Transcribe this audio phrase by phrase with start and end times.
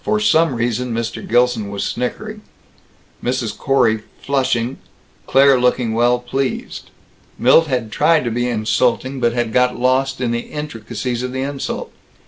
[0.03, 1.27] For some reason, Mr.
[1.29, 2.41] Gilson was snickering,
[3.23, 3.55] Mrs.
[3.55, 4.79] Corey flushing,
[5.27, 6.89] Claire looking well pleased.
[7.37, 11.41] Milt had tried to be insulting, but had got lost in the intricacies of the
[11.43, 11.91] insult.